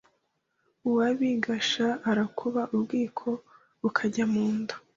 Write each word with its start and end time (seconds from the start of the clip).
Uwa 0.87 1.07
Bigashya 1.17 1.87
arakuba 2.09 2.61
ubwiko 2.75 3.27
bukabajya 3.81 4.23
mu 4.33 4.45
nda 4.57 4.75